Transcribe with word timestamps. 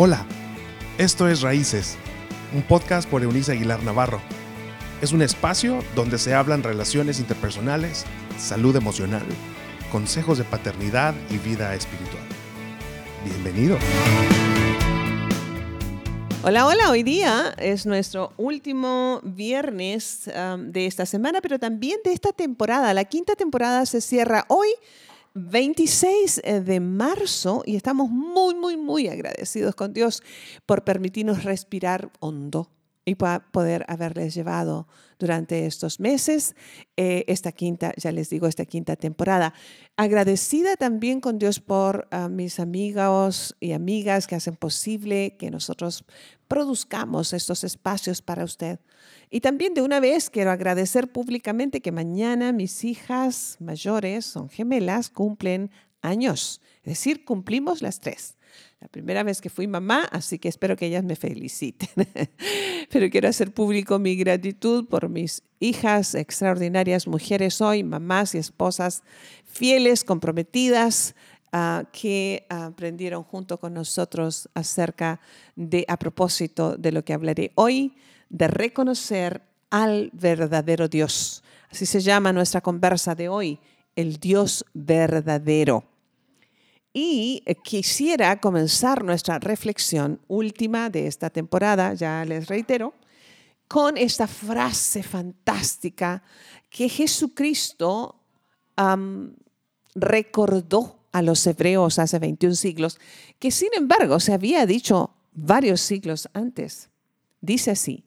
Hola, 0.00 0.24
esto 0.96 1.28
es 1.28 1.40
Raíces, 1.40 1.96
un 2.54 2.62
podcast 2.62 3.10
por 3.10 3.24
Eunice 3.24 3.50
Aguilar 3.50 3.82
Navarro. 3.82 4.20
Es 5.02 5.10
un 5.10 5.22
espacio 5.22 5.82
donde 5.96 6.18
se 6.18 6.34
hablan 6.34 6.62
relaciones 6.62 7.18
interpersonales, 7.18 8.04
salud 8.38 8.76
emocional, 8.76 9.24
consejos 9.90 10.38
de 10.38 10.44
paternidad 10.44 11.16
y 11.30 11.38
vida 11.38 11.74
espiritual. 11.74 12.22
Bienvenido. 13.24 13.76
Hola, 16.44 16.66
hola, 16.66 16.90
hoy 16.92 17.02
día 17.02 17.52
es 17.58 17.84
nuestro 17.84 18.32
último 18.36 19.20
viernes 19.24 20.30
um, 20.32 20.70
de 20.70 20.86
esta 20.86 21.06
semana, 21.06 21.40
pero 21.40 21.58
también 21.58 21.98
de 22.04 22.12
esta 22.12 22.30
temporada. 22.30 22.94
La 22.94 23.04
quinta 23.04 23.34
temporada 23.34 23.84
se 23.84 24.00
cierra 24.00 24.44
hoy 24.46 24.68
26 25.38 26.40
eh, 26.44 26.60
de 26.60 26.80
marzo 26.80 27.62
y 27.64 27.76
estamos 27.76 28.10
muy, 28.10 28.54
muy, 28.54 28.76
muy 28.76 29.08
agradecidos 29.08 29.74
con 29.74 29.92
Dios 29.92 30.22
por 30.66 30.84
permitirnos 30.84 31.44
respirar 31.44 32.10
hondo 32.20 32.70
y 33.08 33.14
poder 33.14 33.84
haberles 33.88 34.34
llevado 34.34 34.86
durante 35.18 35.66
estos 35.66 35.98
meses 35.98 36.54
eh, 36.96 37.24
esta 37.26 37.52
quinta, 37.52 37.92
ya 37.96 38.12
les 38.12 38.30
digo, 38.30 38.46
esta 38.46 38.64
quinta 38.64 38.96
temporada. 38.96 39.54
Agradecida 39.96 40.76
también 40.76 41.20
con 41.20 41.38
Dios 41.38 41.60
por 41.60 42.06
ah, 42.10 42.28
mis 42.28 42.60
amigos 42.60 43.56
y 43.60 43.72
amigas 43.72 44.26
que 44.26 44.36
hacen 44.36 44.56
posible 44.56 45.36
que 45.36 45.50
nosotros 45.50 46.04
produzcamos 46.46 47.32
estos 47.32 47.64
espacios 47.64 48.22
para 48.22 48.44
usted. 48.44 48.80
Y 49.30 49.40
también 49.40 49.74
de 49.74 49.82
una 49.82 50.00
vez 50.00 50.30
quiero 50.30 50.50
agradecer 50.50 51.10
públicamente 51.10 51.80
que 51.80 51.92
mañana 51.92 52.52
mis 52.52 52.84
hijas 52.84 53.56
mayores, 53.60 54.24
son 54.24 54.48
gemelas, 54.48 55.10
cumplen 55.10 55.70
años. 56.00 56.60
Es 56.82 56.92
decir, 56.92 57.24
cumplimos 57.24 57.82
las 57.82 58.00
tres. 58.00 58.37
La 58.80 58.88
primera 58.88 59.22
vez 59.22 59.40
que 59.40 59.50
fui 59.50 59.66
mamá, 59.66 60.04
así 60.12 60.38
que 60.38 60.48
espero 60.48 60.76
que 60.76 60.86
ellas 60.86 61.02
me 61.02 61.16
feliciten. 61.16 61.88
Pero 62.90 63.10
quiero 63.10 63.28
hacer 63.28 63.52
público 63.52 63.98
mi 63.98 64.14
gratitud 64.14 64.86
por 64.86 65.08
mis 65.08 65.42
hijas, 65.58 66.14
extraordinarias 66.14 67.06
mujeres 67.06 67.60
hoy, 67.60 67.82
mamás 67.82 68.34
y 68.34 68.38
esposas 68.38 69.02
fieles, 69.44 70.04
comprometidas, 70.04 71.16
ah, 71.52 71.84
que 71.92 72.46
aprendieron 72.48 73.24
junto 73.24 73.58
con 73.58 73.74
nosotros 73.74 74.48
acerca 74.54 75.20
de, 75.56 75.84
a 75.88 75.98
propósito 75.98 76.76
de 76.76 76.92
lo 76.92 77.04
que 77.04 77.14
hablaré 77.14 77.50
hoy, 77.56 77.96
de 78.28 78.46
reconocer 78.46 79.42
al 79.70 80.10
verdadero 80.12 80.88
Dios. 80.88 81.42
Así 81.70 81.84
se 81.84 82.00
llama 82.00 82.32
nuestra 82.32 82.60
conversa 82.60 83.14
de 83.14 83.28
hoy, 83.28 83.58
el 83.96 84.18
Dios 84.18 84.64
verdadero. 84.72 85.84
Y 87.00 87.44
eh, 87.46 87.54
quisiera 87.54 88.40
comenzar 88.40 89.04
nuestra 89.04 89.38
reflexión 89.38 90.20
última 90.26 90.90
de 90.90 91.06
esta 91.06 91.30
temporada, 91.30 91.94
ya 91.94 92.24
les 92.24 92.48
reitero, 92.48 92.92
con 93.68 93.96
esta 93.96 94.26
frase 94.26 95.04
fantástica 95.04 96.24
que 96.68 96.88
Jesucristo 96.88 98.16
recordó 99.94 100.98
a 101.12 101.22
los 101.22 101.46
hebreos 101.46 102.00
hace 102.00 102.18
21 102.18 102.56
siglos, 102.56 102.98
que 103.38 103.52
sin 103.52 103.70
embargo 103.76 104.18
se 104.18 104.32
había 104.32 104.66
dicho 104.66 105.14
varios 105.32 105.80
siglos 105.80 106.28
antes. 106.32 106.90
Dice 107.40 107.70
así, 107.70 108.02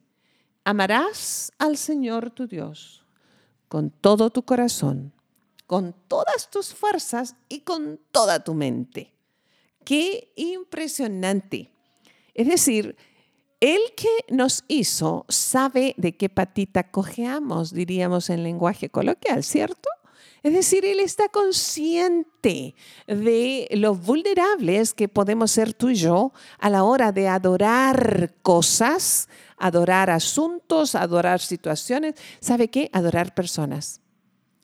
amarás 0.66 1.53
al 1.59 1.78
Señor 1.78 2.31
tu 2.31 2.45
Dios 2.45 3.05
con 3.70 3.89
todo 3.89 4.31
tu 4.31 4.44
corazón, 4.44 5.14
con 5.72 5.95
todas 6.09 6.50
tus 6.50 6.73
fuerzas 6.73 7.38
y 7.47 7.61
con 7.61 7.97
toda 8.11 8.44
tu 8.44 8.53
mente. 8.53 9.14
Qué 9.86 10.33
impresionante. 10.36 11.72
Es 12.33 12.45
decir, 12.45 12.97
el 13.61 13.80
que 13.95 14.09
nos 14.27 14.66
hizo 14.67 15.25
sabe 15.30 15.95
de 15.95 16.17
qué 16.17 16.27
patita 16.27 16.92
cojeamos, 16.92 17.73
diríamos 17.73 18.30
en 18.30 18.43
lenguaje 18.43 18.89
coloquial, 18.89 19.45
¿cierto? 19.45 19.87
Es 20.43 20.52
decir, 20.52 20.83
Él 20.83 20.99
está 20.99 21.30
consciente 21.30 22.76
de 23.08 23.70
lo 23.71 23.95
vulnerables 23.95 24.93
que 24.93 25.08
podemos 25.08 25.52
ser 25.52 25.73
tú 25.73 25.88
y 25.88 25.95
yo 25.95 26.33
a 26.59 26.70
la 26.70 26.83
hora 26.83 27.14
de 27.14 27.30
adorar 27.30 28.33
cosas, 28.42 29.30
adorar 29.55 30.09
asuntos, 30.09 30.95
adorar 30.95 31.39
situaciones. 31.39 32.15
¿Sabe 32.42 32.67
qué? 32.67 32.89
Adorar 32.92 33.33
personas, 33.33 34.02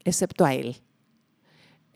excepto 0.03 0.43
a 0.43 0.53
Él. 0.53 0.81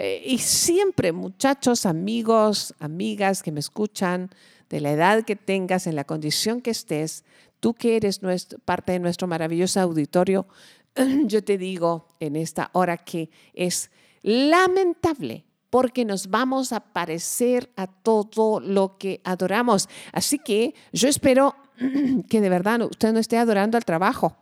Eh, 0.04 0.24
y 0.26 0.40
siempre, 0.40 1.12
muchachos, 1.12 1.86
amigos, 1.86 2.74
amigas 2.80 3.44
que 3.44 3.52
me 3.52 3.60
escuchan, 3.60 4.32
de 4.68 4.82
la 4.82 4.94
edad 4.94 5.24
que 5.24 5.36
tengas, 5.36 5.86
en 5.86 5.96
la 5.96 6.06
condición 6.06 6.60
que 6.60 6.72
estés, 6.72 7.24
tú 7.60 7.76
que 7.76 7.98
eres 7.98 8.20
parte 8.66 8.94
de 8.94 9.00
nuestro 9.00 9.28
maravilloso 9.28 9.80
auditorio, 9.80 10.48
yo 11.26 11.44
te 11.44 11.60
digo 11.60 12.08
en 12.20 12.36
esta 12.36 12.72
hora 12.74 12.98
que 12.98 13.30
es 13.54 13.92
lamentable 14.24 15.46
porque 15.70 16.04
nos 16.04 16.32
vamos 16.32 16.74
a 16.74 16.80
parecer 16.80 17.70
a 17.76 17.86
todo 17.86 18.60
lo 18.60 18.98
que 18.98 19.22
adoramos. 19.24 19.88
Así 20.14 20.40
que 20.40 20.74
yo 20.92 21.10
espero 21.10 21.54
que 22.28 22.42
de 22.42 22.50
verdad 22.50 22.82
usted 22.82 23.14
no 23.14 23.20
esté 23.20 23.38
adorando 23.38 23.78
al 23.78 23.86
trabajo, 23.86 24.36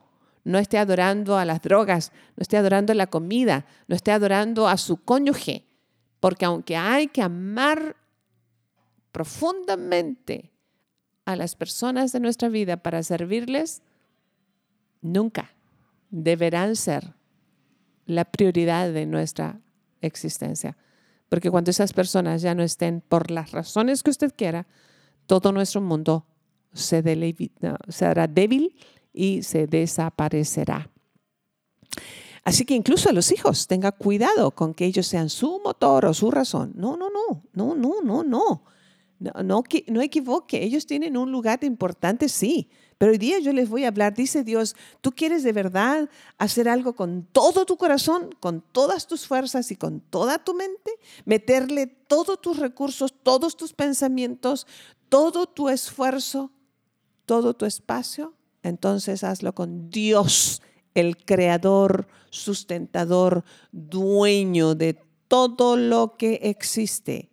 no 0.49 0.57
esté 0.57 0.77
adorando 0.77 1.37
a 1.37 1.45
las 1.45 1.61
drogas, 1.61 2.11
no 2.35 2.41
esté 2.41 2.57
adorando 2.57 2.91
a 2.91 2.95
la 2.95 3.07
comida, 3.07 3.65
no 3.87 3.95
esté 3.95 4.11
adorando 4.11 4.67
a 4.67 4.77
su 4.77 4.97
cónyuge, 4.97 5.67
porque 6.19 6.45
aunque 6.45 6.75
hay 6.75 7.07
que 7.07 7.21
amar 7.21 7.95
profundamente 9.11 10.51
a 11.25 11.35
las 11.35 11.55
personas 11.55 12.11
de 12.11 12.19
nuestra 12.19 12.49
vida 12.49 12.77
para 12.77 13.03
servirles, 13.03 13.83
nunca 15.01 15.53
deberán 16.09 16.75
ser 16.75 17.13
la 18.07 18.25
prioridad 18.25 18.91
de 18.91 19.05
nuestra 19.05 19.61
existencia. 20.01 20.77
Porque 21.29 21.51
cuando 21.51 21.69
esas 21.69 21.93
personas 21.93 22.41
ya 22.41 22.55
no 22.55 22.63
estén 22.63 23.01
por 23.01 23.29
las 23.29 23.51
razones 23.51 24.01
que 24.01 24.09
usted 24.09 24.33
quiera, 24.35 24.65
todo 25.27 25.51
nuestro 25.51 25.79
mundo 25.79 26.25
se, 26.73 27.03
será 27.89 28.27
débil 28.27 28.75
y 29.13 29.43
se 29.43 29.67
desaparecerá. 29.67 30.89
Así 32.43 32.65
que 32.65 32.73
incluso 32.73 33.09
a 33.09 33.13
los 33.13 33.31
hijos, 33.31 33.67
tenga 33.67 33.91
cuidado 33.91 34.51
con 34.51 34.73
que 34.73 34.85
ellos 34.85 35.07
sean 35.07 35.29
su 35.29 35.61
motor 35.63 36.05
o 36.05 36.13
su 36.13 36.31
razón. 36.31 36.73
No, 36.75 36.97
no, 36.97 37.09
no, 37.09 37.43
no, 37.53 37.75
no, 37.75 38.01
no, 38.01 38.23
no. 38.23 38.63
No, 39.19 39.33
no, 39.43 39.63
no 39.87 40.01
equivoque, 40.01 40.63
ellos 40.63 40.85
tienen 40.85 41.17
un 41.17 41.29
lugar 41.29 41.61
importante, 41.65 42.29
sí, 42.29 42.69
pero 42.97 43.11
hoy 43.11 43.17
día 43.17 43.39
yo 43.39 43.51
les 43.51 43.67
voy 43.67 43.83
a 43.83 43.89
hablar, 43.89 44.13
dice 44.13 44.45
Dios, 44.45 44.77
tú 45.01 45.11
quieres 45.11 45.43
de 45.43 45.51
verdad 45.51 46.09
hacer 46.37 46.69
algo 46.69 46.95
con 46.95 47.23
todo 47.23 47.65
tu 47.65 47.75
corazón, 47.75 48.29
con 48.39 48.61
todas 48.61 49.07
tus 49.07 49.27
fuerzas 49.27 49.71
y 49.71 49.75
con 49.75 49.99
toda 49.99 50.41
tu 50.41 50.53
mente, 50.53 50.91
meterle 51.25 51.87
todos 51.87 52.39
tus 52.39 52.59
recursos, 52.59 53.13
todos 53.21 53.57
tus 53.57 53.73
pensamientos, 53.73 54.67
todo 55.09 55.47
tu 55.47 55.67
esfuerzo, 55.67 56.51
todo 57.25 57.53
tu 57.53 57.65
espacio, 57.65 58.33
entonces 58.63 59.23
hazlo 59.23 59.53
con 59.53 59.89
Dios, 59.89 60.61
el 60.93 61.17
creador, 61.17 62.07
sustentador, 62.29 63.43
dueño 63.71 64.75
de 64.75 64.99
todo 65.27 65.77
lo 65.77 66.17
que 66.17 66.39
existe 66.43 67.29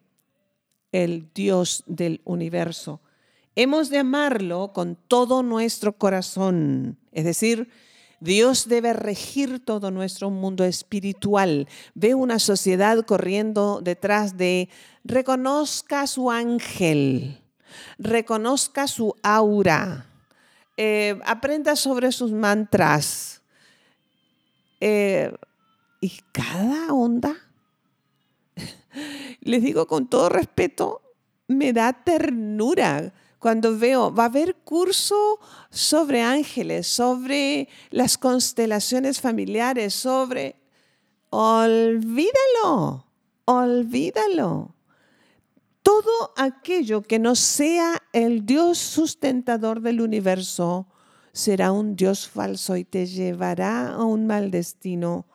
el 0.93 1.31
Dios 1.35 1.83
del 1.87 2.21
universo. 2.25 3.01
Hemos 3.55 3.91
de 3.91 3.99
amarlo 3.99 4.73
con 4.73 4.97
todo 5.09 5.43
nuestro 5.43 5.97
corazón, 5.97 6.99
es 7.13 7.25
decir, 7.25 7.69
Dios 8.21 8.69
debe 8.69 8.93
regir 8.93 9.65
todo 9.65 9.91
nuestro 9.91 10.31
mundo 10.31 10.65
espiritual. 10.65 11.69
Ve 11.95 12.15
una 12.15 12.39
sociedad 12.39 13.05
corriendo 13.05 13.81
detrás 13.83 14.37
de, 14.37 14.69
reconozca 15.05 16.07
su 16.07 16.31
ángel, 16.31 17.43
reconozca 17.99 18.89
su 18.89 19.15
aura, 19.23 20.07
eh, 20.77 21.19
aprenda 21.25 21.77
sobre 21.77 22.13
sus 22.13 22.33
mantras. 22.33 23.43
Eh, 24.81 25.33
y 26.01 26.21
cada 26.33 26.93
onda 26.93 27.35
les 29.41 29.63
digo 29.63 29.87
con 29.87 30.09
todo 30.09 30.29
respeto, 30.29 31.03
me 31.49 31.73
da 31.73 31.93
ternura 31.93 33.13
cuando 33.39 33.79
veo, 33.79 34.13
va 34.13 34.25
a 34.25 34.27
haber 34.27 34.57
curso 34.57 35.39
sobre 35.71 36.23
ángeles, 36.23 36.87
sobre 36.87 37.69
las 37.91 38.19
constelaciones 38.19 39.21
familiares, 39.21 39.95
sobre... 39.95 40.57
Olvídalo, 41.31 43.05
olvídalo. 43.45 44.76
Todo 45.87 46.33
aquello 46.37 47.03
que 47.03 47.21
no 47.21 47.37
sea 47.37 48.03
el 48.13 48.45
Dios 48.45 48.77
sustentador 48.77 49.81
del 49.81 50.01
universo 50.01 50.89
será 51.33 51.71
un 51.71 51.95
Dios 51.95 52.29
falso 52.29 52.77
y 52.77 52.83
te 52.83 53.07
llevará 53.07 53.91
a 53.91 54.03
un 54.03 54.27
mal 54.27 54.51
destino. 54.51 55.27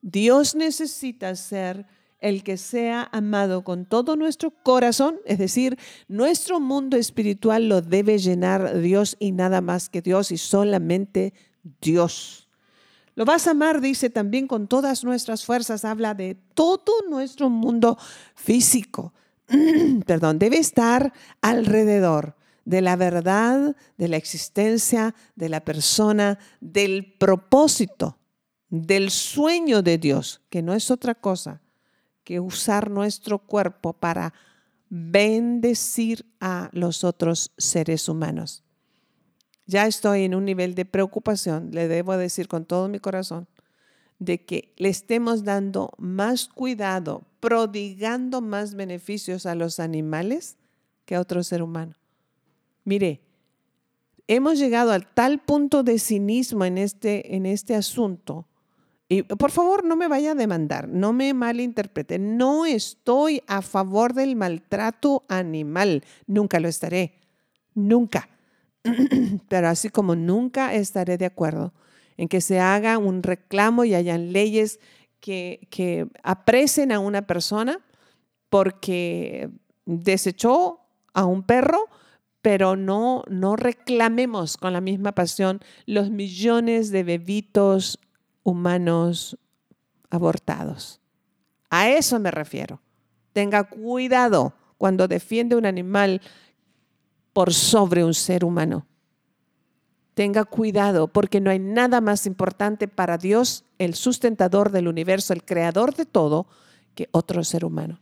Dios 0.00 0.54
necesita 0.54 1.36
ser 1.36 1.84
el 2.20 2.42
que 2.42 2.56
sea 2.56 3.06
amado 3.12 3.64
con 3.64 3.84
todo 3.84 4.16
nuestro 4.16 4.50
corazón, 4.50 5.20
es 5.26 5.36
decir, 5.36 5.78
nuestro 6.08 6.58
mundo 6.58 6.96
espiritual 6.96 7.68
lo 7.68 7.82
debe 7.82 8.16
llenar 8.16 8.80
Dios 8.80 9.14
y 9.20 9.32
nada 9.32 9.60
más 9.60 9.90
que 9.90 10.00
Dios 10.00 10.32
y 10.32 10.38
solamente 10.38 11.34
Dios. 11.82 12.48
Lo 13.14 13.26
vas 13.26 13.46
a 13.46 13.50
amar, 13.50 13.82
dice 13.82 14.08
también, 14.08 14.46
con 14.46 14.68
todas 14.68 15.04
nuestras 15.04 15.44
fuerzas. 15.44 15.84
Habla 15.84 16.14
de 16.14 16.34
todo 16.54 16.94
nuestro 17.10 17.50
mundo 17.50 17.98
físico. 18.34 19.12
Perdón, 20.06 20.38
debe 20.38 20.58
estar 20.58 21.12
alrededor 21.40 22.36
de 22.64 22.80
la 22.80 22.96
verdad, 22.96 23.76
de 23.98 24.08
la 24.08 24.16
existencia, 24.16 25.14
de 25.36 25.48
la 25.48 25.64
persona, 25.64 26.38
del 26.60 27.14
propósito, 27.18 28.18
del 28.70 29.10
sueño 29.10 29.82
de 29.82 29.98
Dios, 29.98 30.42
que 30.48 30.62
no 30.62 30.74
es 30.74 30.90
otra 30.90 31.14
cosa 31.14 31.60
que 32.24 32.40
usar 32.40 32.90
nuestro 32.90 33.38
cuerpo 33.38 33.92
para 33.92 34.32
bendecir 34.88 36.26
a 36.40 36.70
los 36.72 37.04
otros 37.04 37.52
seres 37.58 38.08
humanos. 38.08 38.64
Ya 39.66 39.86
estoy 39.86 40.24
en 40.24 40.34
un 40.34 40.44
nivel 40.44 40.74
de 40.74 40.84
preocupación, 40.84 41.70
le 41.72 41.88
debo 41.88 42.16
decir 42.16 42.48
con 42.48 42.64
todo 42.64 42.88
mi 42.88 42.98
corazón, 42.98 43.48
de 44.18 44.44
que 44.44 44.72
le 44.76 44.88
estemos 44.88 45.44
dando 45.44 45.90
más 45.98 46.48
cuidado, 46.48 47.26
prodigando 47.44 48.40
más 48.40 48.74
beneficios 48.74 49.44
a 49.44 49.54
los 49.54 49.78
animales 49.78 50.56
que 51.04 51.14
a 51.14 51.20
otro 51.20 51.42
ser 51.42 51.62
humano. 51.62 51.94
Mire, 52.84 53.20
hemos 54.26 54.58
llegado 54.58 54.92
al 54.92 55.06
tal 55.06 55.40
punto 55.40 55.82
de 55.82 55.98
cinismo 55.98 56.64
en 56.64 56.78
este, 56.78 57.36
en 57.36 57.44
este 57.44 57.74
asunto 57.74 58.46
y 59.08 59.22
por 59.22 59.50
favor, 59.50 59.84
no 59.84 59.96
me 59.96 60.08
vaya 60.08 60.32
a 60.32 60.34
demandar, 60.34 60.88
no 60.88 61.12
me 61.12 61.34
malinterprete. 61.34 62.18
No 62.18 62.64
estoy 62.64 63.42
a 63.46 63.60
favor 63.60 64.14
del 64.14 64.34
maltrato 64.34 65.24
animal, 65.28 66.02
nunca 66.26 66.58
lo 66.58 66.68
estaré, 66.68 67.20
nunca. 67.74 68.30
Pero 69.48 69.68
así 69.68 69.90
como 69.90 70.16
nunca 70.16 70.74
estaré 70.74 71.18
de 71.18 71.26
acuerdo 71.26 71.74
en 72.16 72.28
que 72.28 72.40
se 72.40 72.60
haga 72.60 72.96
un 72.96 73.22
reclamo 73.22 73.84
y 73.84 73.94
hayan 73.94 74.32
leyes 74.32 74.80
que, 75.24 76.08
aprecen 76.22 76.92
a 76.92 76.98
una 76.98 77.22
persona 77.26 77.80
porque 78.50 79.50
desechó 79.86 80.80
a 81.14 81.24
un 81.24 81.42
perro, 81.42 81.88
pero 82.42 82.76
no, 82.76 83.22
no 83.28 83.56
reclamemos 83.56 84.58
con 84.58 84.74
la 84.74 84.82
misma 84.82 85.12
pasión 85.12 85.60
los 85.86 86.10
millones 86.10 86.90
de 86.90 87.04
bebitos 87.04 87.98
humanos 88.42 89.38
abortados. 90.10 91.00
A 91.70 91.88
eso 91.88 92.20
me 92.20 92.30
refiero. 92.30 92.82
Tenga 93.32 93.64
cuidado 93.64 94.52
cuando 94.76 95.08
defiende 95.08 95.56
un 95.56 95.64
animal 95.64 96.20
por 97.32 97.54
sobre 97.54 98.04
un 98.04 98.12
ser 98.12 98.44
humano. 98.44 98.86
Tenga 100.14 100.44
cuidado 100.44 101.08
porque 101.08 101.40
no 101.40 101.50
hay 101.50 101.58
nada 101.58 102.00
más 102.00 102.26
importante 102.26 102.88
para 102.88 103.18
Dios, 103.18 103.64
el 103.78 103.94
sustentador 103.94 104.70
del 104.70 104.88
universo, 104.88 105.32
el 105.32 105.44
creador 105.44 105.94
de 105.94 106.06
todo, 106.06 106.46
que 106.94 107.08
otro 107.10 107.42
ser 107.44 107.64
humano. 107.64 108.00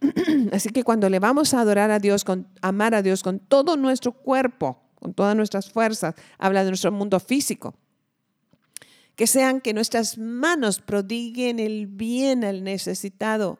Así 0.52 0.70
que 0.70 0.84
cuando 0.84 1.10
le 1.10 1.18
vamos 1.18 1.54
a 1.54 1.60
adorar 1.60 1.90
a 1.90 1.98
Dios, 1.98 2.24
con, 2.24 2.46
amar 2.62 2.94
a 2.94 3.02
Dios 3.02 3.22
con 3.22 3.40
todo 3.40 3.76
nuestro 3.76 4.12
cuerpo, 4.12 4.80
con 4.94 5.14
todas 5.14 5.36
nuestras 5.36 5.70
fuerzas, 5.70 6.14
habla 6.38 6.64
de 6.64 6.70
nuestro 6.70 6.92
mundo 6.92 7.18
físico, 7.20 7.74
que 9.16 9.26
sean 9.26 9.60
que 9.60 9.74
nuestras 9.74 10.16
manos 10.16 10.80
prodiguen 10.80 11.58
el 11.58 11.88
bien 11.88 12.44
al 12.44 12.62
necesitado, 12.62 13.58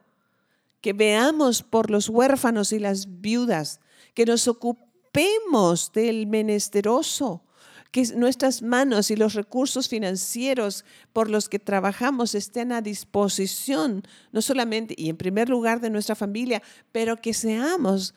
que 0.80 0.92
veamos 0.92 1.62
por 1.62 1.90
los 1.90 2.08
huérfanos 2.08 2.72
y 2.72 2.78
las 2.78 3.20
viudas, 3.20 3.80
que 4.14 4.24
nos 4.24 4.46
ocupemos 4.46 5.90
del 5.92 6.28
menesteroso, 6.28 7.42
que 7.90 8.04
nuestras 8.14 8.60
manos 8.62 9.10
y 9.10 9.16
los 9.16 9.34
recursos 9.34 9.88
financieros 9.88 10.84
por 11.12 11.30
los 11.30 11.48
que 11.48 11.58
trabajamos 11.58 12.34
estén 12.34 12.72
a 12.72 12.82
disposición, 12.82 14.02
no 14.30 14.42
solamente 14.42 14.94
y 14.96 15.08
en 15.08 15.16
primer 15.16 15.48
lugar 15.48 15.80
de 15.80 15.90
nuestra 15.90 16.14
familia, 16.14 16.62
pero 16.92 17.16
que 17.16 17.32
seamos 17.32 18.14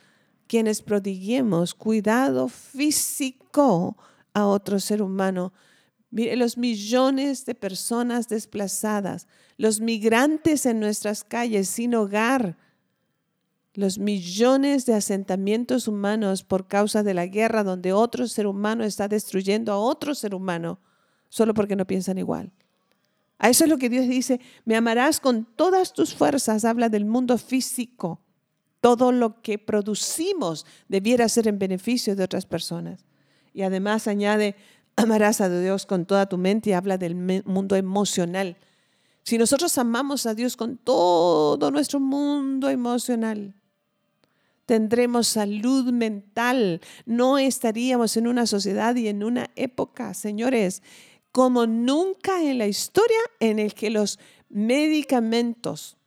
quienes 0.47 0.81
prodiguemos 0.81 1.73
cuidado 1.73 2.49
físico 2.49 3.97
a 4.33 4.45
otro 4.45 4.79
ser 4.79 5.01
humano. 5.01 5.53
Mire, 6.09 6.35
los 6.35 6.57
millones 6.57 7.45
de 7.45 7.55
personas 7.55 8.27
desplazadas, 8.27 9.27
los 9.55 9.79
migrantes 9.79 10.65
en 10.65 10.81
nuestras 10.81 11.23
calles 11.23 11.69
sin 11.69 11.95
hogar, 11.95 12.57
los 13.73 13.99
millones 13.99 14.85
de 14.85 14.93
asentamientos 14.93 15.87
humanos 15.87 16.43
por 16.43 16.67
causa 16.67 17.03
de 17.03 17.13
la 17.13 17.25
guerra 17.25 17.63
donde 17.63 17.93
otro 17.93 18.27
ser 18.27 18.47
humano 18.47 18.83
está 18.83 19.07
destruyendo 19.07 19.71
a 19.71 19.77
otro 19.77 20.13
ser 20.13 20.35
humano 20.35 20.79
solo 21.29 21.53
porque 21.53 21.75
no 21.75 21.87
piensan 21.87 22.17
igual. 22.17 22.51
A 23.39 23.49
eso 23.49 23.63
es 23.63 23.69
lo 23.69 23.77
que 23.77 23.89
Dios 23.89 24.07
dice, 24.07 24.39
me 24.65 24.75
amarás 24.75 25.19
con 25.19 25.45
todas 25.45 25.93
tus 25.93 26.13
fuerzas, 26.13 26.65
habla 26.65 26.89
del 26.89 27.05
mundo 27.05 27.37
físico. 27.37 28.21
Todo 28.81 29.11
lo 29.11 29.41
que 29.41 29.57
producimos 29.57 30.65
debiera 30.89 31.27
ser 31.29 31.47
en 31.47 31.57
beneficio 31.57 32.15
de 32.15 32.23
otras 32.23 32.45
personas. 32.45 33.05
Y 33.53 33.63
además 33.63 34.07
añade, 34.07 34.55
amarás 34.95 35.41
a 35.41 35.49
Dios 35.49 35.85
con 35.85 36.05
toda 36.05 36.27
tu 36.27 36.37
mente 36.37 36.71
y 36.71 36.73
habla 36.73 36.97
del 36.97 37.15
mundo 37.15 37.75
emocional. 37.75 38.57
Si 39.23 39.37
nosotros 39.37 39.77
amamos 39.77 40.25
a 40.25 40.35
Dios 40.35 40.57
con 40.57 40.77
todo 40.77 41.71
nuestro 41.71 41.99
mundo 41.99 42.69
emocional, 42.69 43.55
tendremos 44.65 45.27
salud 45.27 45.91
mental. 45.91 46.81
No 47.05 47.37
estaríamos 47.37 48.17
en 48.17 48.27
una 48.27 48.45
sociedad 48.45 48.95
y 48.95 49.07
en 49.07 49.23
una 49.23 49.49
época, 49.55 50.13
señores, 50.13 50.81
como 51.31 51.65
nunca 51.67 52.43
en 52.43 52.57
la 52.57 52.67
historia 52.67 53.19
en 53.39 53.59
el 53.59 53.73
que 53.73 53.89
los 53.89 54.19
medicamentos 54.49 55.97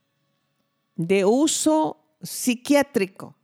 de 0.97 1.25
uso 1.25 1.99
psiquiátrico 2.23 3.37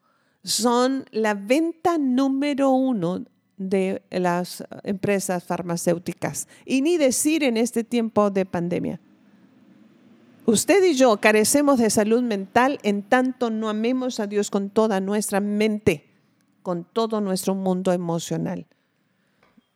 son 0.42 1.04
la 1.10 1.34
venta 1.34 1.98
número 1.98 2.70
uno 2.70 3.24
de 3.56 4.02
las 4.10 4.64
empresas 4.84 5.44
farmacéuticas. 5.44 6.48
Y 6.64 6.80
ni 6.80 6.96
decir 6.96 7.44
en 7.44 7.56
este 7.56 7.84
tiempo 7.84 8.30
de 8.30 8.46
pandemia. 8.46 9.00
Usted 10.50 10.82
y 10.82 10.94
yo 10.94 11.16
carecemos 11.18 11.78
de 11.78 11.90
salud 11.90 12.22
mental 12.22 12.80
en 12.82 13.04
tanto 13.04 13.50
no 13.50 13.68
amemos 13.68 14.18
a 14.18 14.26
Dios 14.26 14.50
con 14.50 14.68
toda 14.68 14.98
nuestra 14.98 15.38
mente, 15.38 16.10
con 16.64 16.82
todo 16.82 17.20
nuestro 17.20 17.54
mundo 17.54 17.92
emocional. 17.92 18.66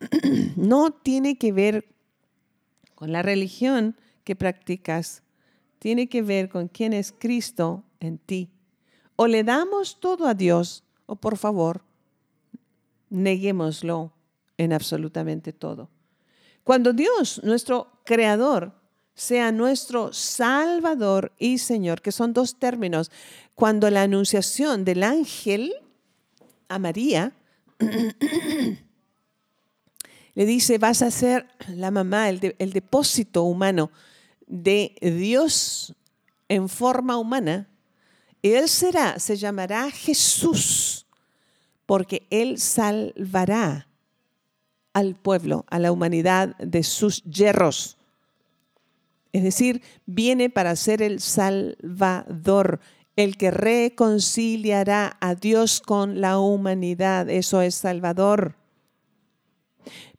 No 0.56 0.90
tiene 0.90 1.38
que 1.38 1.52
ver 1.52 1.86
con 2.96 3.12
la 3.12 3.22
religión 3.22 3.96
que 4.24 4.34
practicas, 4.34 5.22
tiene 5.78 6.08
que 6.08 6.22
ver 6.22 6.48
con 6.48 6.66
quién 6.66 6.92
es 6.92 7.14
Cristo 7.16 7.84
en 8.00 8.18
ti. 8.18 8.50
O 9.14 9.28
le 9.28 9.44
damos 9.44 10.00
todo 10.00 10.26
a 10.26 10.34
Dios, 10.34 10.82
o 11.06 11.14
por 11.14 11.38
favor, 11.38 11.84
neguémoslo 13.10 14.12
en 14.58 14.72
absolutamente 14.72 15.52
todo. 15.52 15.88
Cuando 16.64 16.92
Dios, 16.92 17.40
nuestro 17.44 17.92
creador, 18.04 18.72
sea 19.14 19.52
nuestro 19.52 20.12
Salvador 20.12 21.32
y 21.38 21.58
Señor, 21.58 22.02
que 22.02 22.12
son 22.12 22.32
dos 22.32 22.58
términos, 22.58 23.10
cuando 23.54 23.88
la 23.90 24.02
anunciación 24.02 24.84
del 24.84 25.02
ángel 25.02 25.74
a 26.68 26.78
María 26.78 27.32
le 30.34 30.46
dice, 30.46 30.78
vas 30.78 31.02
a 31.02 31.10
ser 31.10 31.46
la 31.68 31.90
mamá, 31.90 32.28
el, 32.28 32.40
depósito 32.40 33.44
humano 33.44 33.90
de 34.46 34.96
Dios 35.00 35.94
en 36.48 36.68
forma 36.68 37.16
humana, 37.16 37.68
Él 38.42 38.68
será, 38.68 39.18
se 39.18 39.36
llamará 39.36 39.90
Jesús 39.90 41.06
porque 41.86 42.26
Él 42.30 42.58
salvará 42.58 43.88
al 44.92 45.14
pueblo, 45.14 45.64
a 45.68 45.78
la 45.78 45.92
humanidad 45.92 46.56
de 46.58 46.82
sus 46.82 47.22
yerros. 47.24 47.96
Es 49.34 49.42
decir, 49.42 49.82
viene 50.06 50.48
para 50.48 50.76
ser 50.76 51.02
el 51.02 51.18
Salvador, 51.18 52.78
el 53.16 53.36
que 53.36 53.50
reconciliará 53.50 55.16
a 55.20 55.34
Dios 55.34 55.80
con 55.80 56.20
la 56.20 56.38
humanidad. 56.38 57.28
Eso 57.28 57.60
es 57.60 57.74
Salvador. 57.74 58.54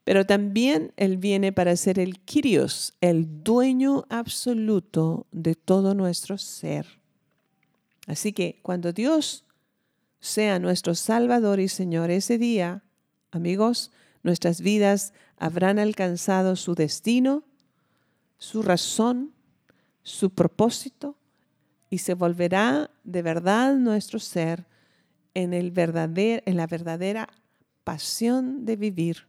Pero 0.04 0.26
también 0.26 0.92
Él 0.98 1.16
viene 1.16 1.54
para 1.54 1.78
ser 1.78 1.98
el 1.98 2.20
Kyrios, 2.20 2.94
el 3.00 3.42
dueño 3.42 4.06
absoluto 4.10 5.28
de 5.32 5.56
todo 5.56 5.96
nuestro 5.96 6.38
ser. 6.38 6.86
Así 8.08 8.34
que 8.34 8.60
cuando 8.64 8.92
Dios 8.92 9.46
sea 10.20 10.60
nuestro 10.60 10.94
Salvador 10.94 11.62
y 11.62 11.70
Señor 11.70 12.12
ese 12.12 12.38
día, 12.38 12.84
amigos, 13.32 13.94
nuestras 14.24 14.60
vidas 14.60 15.14
habrán 15.38 15.80
alcanzado 15.80 16.58
su 16.58 16.76
destino, 16.76 17.46
su 18.38 18.62
razón, 18.62 19.34
su 20.04 20.30
propósito 20.30 21.16
y 21.90 22.00
se 22.00 22.14
volverá 22.14 22.92
de 23.04 23.22
verdad 23.22 23.76
nuestro 23.76 24.20
ser 24.20 24.66
en, 25.34 25.54
el 25.54 25.74
en 25.76 26.58
la 26.58 26.68
verdadera 26.68 27.30
pasión 27.84 28.66
de 28.66 28.76
vivir. 28.76 29.28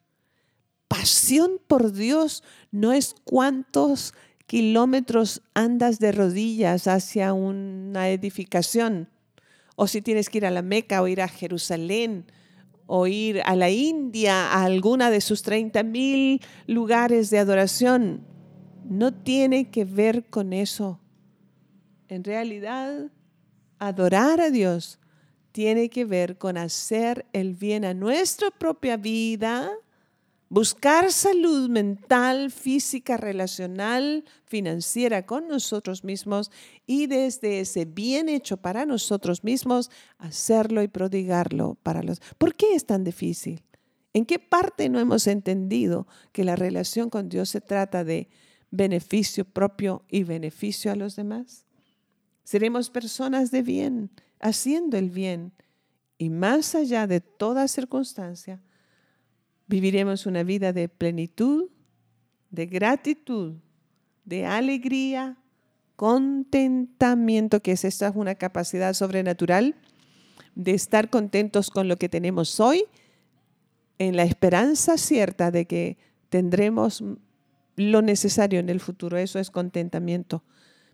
Pasión 0.89 1.61
por 1.67 1.93
Dios 1.93 2.43
no 2.71 2.93
es 2.93 3.15
cuántos 3.25 4.15
kilómetros 4.47 5.43
andas 5.55 5.99
de 5.99 6.13
rodillas 6.13 6.87
hacia 6.87 7.33
una 7.33 8.09
edificación, 8.11 9.09
o 9.75 9.87
si 9.87 10.01
tienes 10.01 10.31
que 10.31 10.39
ir 10.39 10.47
a 10.47 10.51
la 10.51 10.63
Meca 10.63 11.03
o 11.03 11.09
ir 11.09 11.21
a 11.21 11.29
Jerusalén 11.29 12.25
o 12.87 13.07
ir 13.07 13.43
a 13.45 13.57
la 13.57 13.69
India, 13.69 14.53
a 14.53 14.65
alguna 14.65 15.11
de 15.11 15.21
sus 15.21 15.43
30 15.43 15.83
mil 15.83 16.41
lugares 16.67 17.31
de 17.31 17.39
adoración. 17.39 18.25
No 18.89 19.13
tiene 19.13 19.71
que 19.71 19.85
ver 19.85 20.27
con 20.27 20.53
eso. 20.53 21.01
En 22.09 22.23
realidad, 22.25 23.11
adorar 23.79 24.41
a 24.41 24.51
Dios 24.51 24.99
tiene 25.53 25.89
que 25.89 26.05
ver 26.05 26.39
con 26.39 26.57
hacer 26.57 27.27
el 27.33 27.55
bien 27.55 27.85
a 27.85 27.95
nuestra 27.95 28.51
propia 28.51 28.97
vida, 28.97 29.71
buscar 30.49 31.11
salud 31.13 31.69
mental, 31.69 32.51
física, 32.51 33.17
relacional, 33.17 34.25
financiera 34.45 35.27
con 35.27 35.49
nosotros 35.49 36.05
mismos 36.05 36.51
y 36.87 37.07
desde 37.07 37.61
ese 37.61 37.87
bien 37.87 38.29
hecho 38.29 38.59
para 38.59 38.87
nosotros 38.87 39.45
mismos, 39.45 39.91
hacerlo 40.19 40.83
y 40.83 40.89
prodigarlo 40.89 41.77
para 41.83 42.03
los... 42.03 42.21
¿Por 42.39 42.55
qué 42.55 42.75
es 42.75 42.87
tan 42.87 43.03
difícil? 43.03 43.65
¿En 44.13 44.25
qué 44.25 44.39
parte 44.39 44.89
no 44.89 45.01
hemos 45.01 45.27
entendido 45.27 46.07
que 46.33 46.45
la 46.45 46.55
relación 46.55 47.11
con 47.11 47.29
Dios 47.29 47.49
se 47.49 47.61
trata 47.61 48.05
de 48.05 48.29
beneficio 48.71 49.45
propio 49.45 50.05
y 50.09 50.25
beneficio 50.25 50.93
a 50.93 50.97
los 50.97 51.17
demás? 51.17 51.65
Seremos 52.45 52.91
personas 52.91 53.51
de 53.51 53.63
bien, 53.63 54.11
haciendo 54.41 54.97
el 54.97 55.11
bien 55.11 55.53
y 56.19 56.31
más 56.31 56.75
allá 56.75 57.07
de 57.07 57.21
toda 57.21 57.69
circunstancia, 57.69 58.61
Viviremos 59.67 60.27
una 60.27 60.45
vida 60.45 60.73
de 60.73 60.89
plenitud, 60.89 61.69
de 62.51 62.67
gratitud, 62.67 63.55
de 64.25 64.47
alegría, 64.47 65.37
contentamiento, 65.97 67.61
que 67.61 67.73
es 67.73 67.85
esta 67.85 68.13
una 68.15 68.37
capacidad 68.37 68.95
sobrenatural 68.95 69.75
de 70.55 70.73
estar 70.73 71.11
contentos 71.11 71.71
con 71.71 71.89
lo 71.89 71.97
que 71.97 72.09
tenemos 72.09 72.61
hoy, 72.61 72.85
en 73.99 74.15
la 74.15 74.23
esperanza 74.23 74.99
cierta 74.99 75.51
de 75.51 75.67
que 75.67 75.99
tendremos 76.29 77.03
lo 77.77 78.03
necesario 78.03 78.59
en 78.59 78.69
el 78.69 78.81
futuro. 78.81 79.17
Eso 79.19 79.39
es 79.39 79.51
contentamiento. 79.51 80.43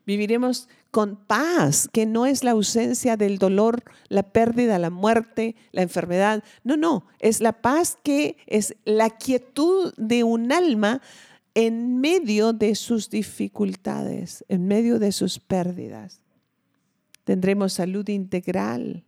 Viviremos 0.04 0.68
con 0.90 1.16
paz, 1.16 1.88
que 1.92 2.06
no 2.06 2.26
es 2.26 2.42
la 2.42 2.50
ausencia 2.50 3.16
del 3.16 3.38
dolor, 3.38 3.84
la 4.08 4.24
pérdida, 4.24 4.78
la 4.78 4.90
muerte, 4.90 5.54
la 5.70 5.82
enfermedad. 5.82 6.42
No, 6.64 6.76
no, 6.76 7.06
es 7.20 7.40
la 7.40 7.52
paz 7.62 7.96
que 8.02 8.36
es 8.46 8.74
la 8.84 9.10
quietud 9.10 9.94
de 9.96 10.24
un 10.24 10.52
alma 10.52 11.00
en 11.54 12.00
medio 12.00 12.52
de 12.52 12.74
sus 12.74 13.10
dificultades, 13.10 14.44
en 14.48 14.66
medio 14.66 14.98
de 14.98 15.12
sus 15.12 15.38
pérdidas. 15.38 16.20
Tendremos 17.24 17.74
salud 17.74 18.08
integral 18.08 19.04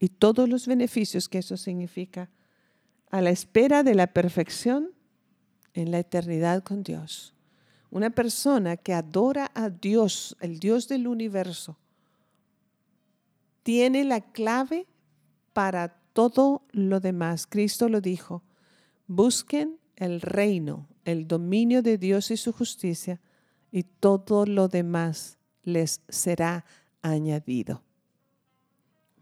y 0.00 0.08
todos 0.08 0.48
los 0.48 0.66
beneficios 0.66 1.28
que 1.28 1.38
eso 1.38 1.56
significa 1.56 2.30
a 3.10 3.20
la 3.20 3.30
espera 3.30 3.82
de 3.82 3.94
la 3.94 4.06
perfección 4.06 4.90
en 5.74 5.90
la 5.90 5.98
eternidad 5.98 6.62
con 6.62 6.82
Dios. 6.82 7.34
Una 7.90 8.10
persona 8.10 8.76
que 8.76 8.94
adora 8.94 9.50
a 9.54 9.68
Dios, 9.68 10.36
el 10.40 10.58
Dios 10.58 10.88
del 10.88 11.06
universo, 11.06 11.76
tiene 13.62 14.04
la 14.04 14.20
clave 14.20 14.86
para 15.52 15.88
todo 16.12 16.62
lo 16.72 17.00
demás. 17.00 17.46
Cristo 17.46 17.88
lo 17.88 18.00
dijo, 18.00 18.42
busquen 19.06 19.78
el 19.96 20.20
reino, 20.20 20.88
el 21.04 21.28
dominio 21.28 21.82
de 21.82 21.98
Dios 21.98 22.30
y 22.30 22.36
su 22.36 22.52
justicia, 22.52 23.20
y 23.70 23.84
todo 23.84 24.46
lo 24.46 24.68
demás 24.68 25.38
les 25.62 26.00
será 26.08 26.64
añadido. 27.02 27.82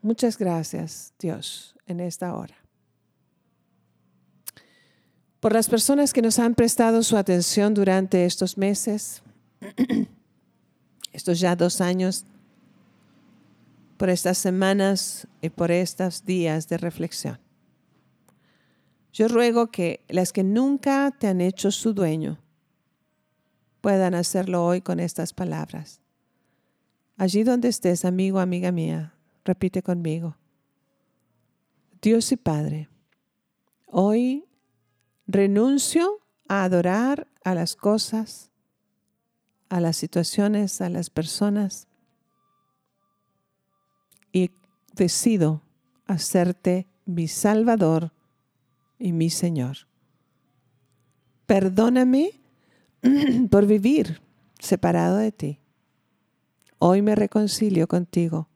Muchas 0.03 0.39
gracias, 0.39 1.13
Dios, 1.19 1.77
en 1.87 2.01
esta 2.01 2.35
hora 2.35 2.60
por 5.41 5.55
las 5.55 5.69
personas 5.69 6.13
que 6.13 6.23
nos 6.23 6.39
han 6.39 6.55
prestado 6.55 7.03
su 7.03 7.17
atención 7.17 7.73
durante 7.73 8.27
estos 8.27 8.59
meses, 8.59 9.23
estos 11.13 11.41
ya 11.41 11.57
dos 11.57 11.81
años, 11.81 12.27
por 13.97 14.11
estas 14.11 14.39
semanas 14.39 15.27
y 15.41 15.49
por 15.49 15.71
estos 15.71 16.25
días 16.25 16.69
de 16.69 16.79
reflexión. 16.79 17.39
Yo 19.13 19.29
ruego 19.29 19.71
que 19.71 20.01
las 20.09 20.33
que 20.33 20.45
nunca 20.45 21.11
te 21.19 21.27
han 21.27 21.41
hecho 21.41 21.71
su 21.71 21.95
dueño 21.95 22.39
puedan 23.81 24.15
hacerlo 24.15 24.65
hoy 24.65 24.83
con 24.83 25.01
estas 25.01 25.33
palabras. 25.33 26.01
Allí 27.17 27.43
donde 27.43 27.69
estés, 27.69 28.05
amigo, 28.05 28.39
amiga 28.41 28.73
mía, 28.73 29.15
repite 29.45 29.83
conmigo. 29.83 30.37
Dios 32.01 32.31
y 32.33 32.37
Padre, 32.37 32.89
hoy 33.87 34.45
Renuncio 35.33 36.19
a 36.49 36.65
adorar 36.65 37.29
a 37.45 37.55
las 37.55 37.77
cosas, 37.77 38.51
a 39.69 39.79
las 39.79 39.97
situaciones, 39.97 40.81
a 40.81 40.89
las 40.89 41.09
personas 41.09 41.87
y 44.33 44.51
decido 44.93 45.63
hacerte 46.09 46.89
mi 47.07 47.29
Salvador 47.29 48.13
y 48.99 49.13
mi 49.13 49.31
Señor. 49.31 49.87
Perdóname 51.47 52.33
por 53.53 53.67
vivir 53.67 54.21
separado 54.59 55.19
de 55.19 55.31
ti. 55.31 55.61
Hoy 56.81 57.03
me 57.03 57.15
reconcilio 57.15 57.87
contigo 57.87 58.49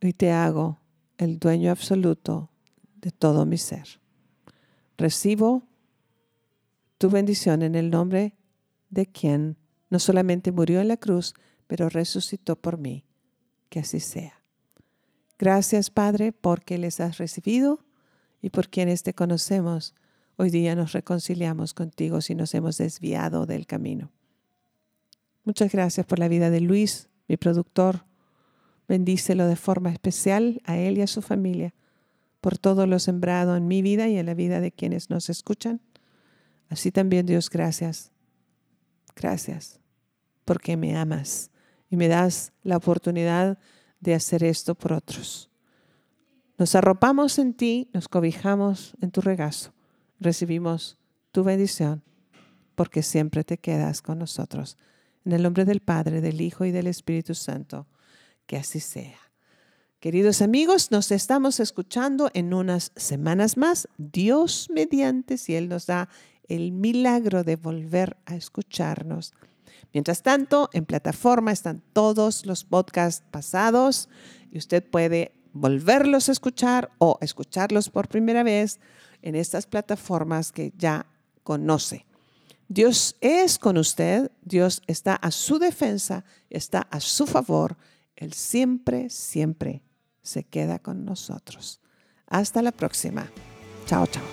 y 0.00 0.12
te 0.12 0.32
hago 0.32 0.80
el 1.18 1.38
dueño 1.38 1.70
absoluto 1.70 2.50
de 2.96 3.12
todo 3.12 3.46
mi 3.46 3.58
ser 3.58 4.02
recibo 4.96 5.62
tu 6.98 7.10
bendición 7.10 7.62
en 7.62 7.74
el 7.74 7.90
nombre 7.90 8.34
de 8.90 9.06
quien 9.06 9.56
no 9.90 9.98
solamente 9.98 10.52
murió 10.52 10.80
en 10.80 10.88
la 10.88 10.96
cruz, 10.96 11.34
pero 11.66 11.88
resucitó 11.88 12.56
por 12.56 12.78
mí. 12.78 13.04
Que 13.68 13.80
así 13.80 14.00
sea. 14.00 14.42
Gracias, 15.38 15.90
Padre, 15.90 16.32
porque 16.32 16.78
les 16.78 17.00
has 17.00 17.18
recibido 17.18 17.84
y 18.40 18.50
por 18.50 18.68
quienes 18.68 19.02
te 19.02 19.14
conocemos. 19.14 19.94
Hoy 20.36 20.50
día 20.50 20.74
nos 20.76 20.92
reconciliamos 20.92 21.74
contigo 21.74 22.20
si 22.20 22.34
nos 22.34 22.54
hemos 22.54 22.78
desviado 22.78 23.46
del 23.46 23.66
camino. 23.66 24.12
Muchas 25.44 25.72
gracias 25.72 26.06
por 26.06 26.18
la 26.18 26.28
vida 26.28 26.50
de 26.50 26.60
Luis, 26.60 27.08
mi 27.28 27.36
productor. 27.36 28.04
Bendícelo 28.86 29.46
de 29.46 29.56
forma 29.56 29.90
especial 29.90 30.60
a 30.64 30.76
él 30.76 30.98
y 30.98 31.02
a 31.02 31.06
su 31.06 31.20
familia 31.20 31.74
por 32.44 32.58
todo 32.58 32.86
lo 32.86 32.98
sembrado 32.98 33.56
en 33.56 33.66
mi 33.66 33.80
vida 33.80 34.06
y 34.08 34.18
en 34.18 34.26
la 34.26 34.34
vida 34.34 34.60
de 34.60 34.70
quienes 34.70 35.08
nos 35.08 35.30
escuchan. 35.30 35.80
Así 36.68 36.92
también 36.92 37.24
Dios, 37.24 37.48
gracias. 37.48 38.12
Gracias 39.16 39.80
porque 40.44 40.76
me 40.76 40.94
amas 40.94 41.50
y 41.88 41.96
me 41.96 42.06
das 42.06 42.52
la 42.62 42.76
oportunidad 42.76 43.58
de 43.98 44.12
hacer 44.12 44.44
esto 44.44 44.74
por 44.74 44.92
otros. 44.92 45.50
Nos 46.58 46.74
arropamos 46.74 47.38
en 47.38 47.54
ti, 47.54 47.88
nos 47.94 48.08
cobijamos 48.08 48.94
en 49.00 49.10
tu 49.10 49.22
regazo, 49.22 49.72
recibimos 50.20 50.98
tu 51.32 51.44
bendición 51.44 52.02
porque 52.74 53.02
siempre 53.02 53.44
te 53.44 53.56
quedas 53.56 54.02
con 54.02 54.18
nosotros. 54.18 54.76
En 55.24 55.32
el 55.32 55.42
nombre 55.42 55.64
del 55.64 55.80
Padre, 55.80 56.20
del 56.20 56.42
Hijo 56.42 56.66
y 56.66 56.72
del 56.72 56.88
Espíritu 56.88 57.34
Santo, 57.34 57.86
que 58.44 58.58
así 58.58 58.80
sea. 58.80 59.18
Queridos 60.04 60.42
amigos, 60.42 60.90
nos 60.90 61.10
estamos 61.10 61.60
escuchando 61.60 62.30
en 62.34 62.52
unas 62.52 62.92
semanas 62.94 63.56
más, 63.56 63.88
Dios 63.96 64.68
mediante, 64.70 65.38
si 65.38 65.54
Él 65.54 65.70
nos 65.70 65.86
da 65.86 66.10
el 66.46 66.72
milagro 66.72 67.42
de 67.42 67.56
volver 67.56 68.18
a 68.26 68.36
escucharnos. 68.36 69.32
Mientras 69.94 70.22
tanto, 70.22 70.68
en 70.74 70.84
plataforma 70.84 71.52
están 71.52 71.82
todos 71.94 72.44
los 72.44 72.64
podcasts 72.64 73.24
pasados 73.30 74.10
y 74.52 74.58
usted 74.58 74.84
puede 74.84 75.32
volverlos 75.54 76.28
a 76.28 76.32
escuchar 76.32 76.90
o 76.98 77.16
escucharlos 77.22 77.88
por 77.88 78.08
primera 78.08 78.42
vez 78.42 78.80
en 79.22 79.34
estas 79.34 79.66
plataformas 79.66 80.52
que 80.52 80.74
ya 80.76 81.06
conoce. 81.44 82.04
Dios 82.68 83.16
es 83.22 83.58
con 83.58 83.78
usted, 83.78 84.30
Dios 84.42 84.82
está 84.86 85.14
a 85.14 85.30
su 85.30 85.58
defensa, 85.58 86.26
está 86.50 86.80
a 86.90 87.00
su 87.00 87.26
favor, 87.26 87.78
Él 88.16 88.34
siempre, 88.34 89.08
siempre 89.08 89.80
se 90.24 90.42
queda 90.42 90.80
con 90.80 91.04
nosotros. 91.04 91.80
Hasta 92.26 92.62
la 92.62 92.72
próxima. 92.72 93.30
Chao, 93.86 94.08
chao. 94.08 94.24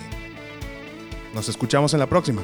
Nos 1.36 1.50
escuchamos 1.50 1.94
en 1.94 2.00
la 2.00 2.08
próxima. 2.08 2.42